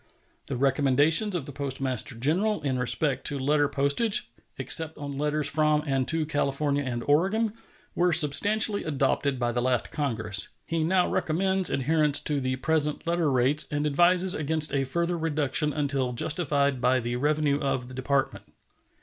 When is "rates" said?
13.31-13.67